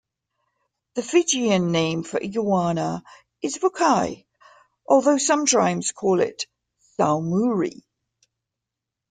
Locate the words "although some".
4.87-5.45